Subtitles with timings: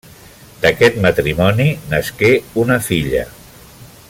[0.63, 2.33] D'aquest matrimoni nasqué
[2.65, 3.25] una filla.